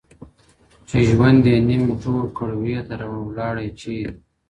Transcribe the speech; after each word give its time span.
چي 0.87 0.97
ژوند 1.09 1.43
یې 1.51 1.55
نیم 1.67 1.83
جوړ 2.01 2.21
کړ_ 2.37 2.49
وې 2.61 2.77
دراوه_ 2.89 3.21
ولاړئ 3.27 3.69
چیري_ 3.79 4.11